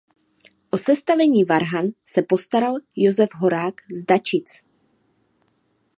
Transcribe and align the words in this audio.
O 0.71 0.77
sestavení 0.77 1.43
varhan 1.45 1.85
se 2.05 2.21
postaral 2.21 2.75
Josef 2.95 3.29
Horák 3.35 3.75
z 3.99 4.03
Dačic. 4.05 4.61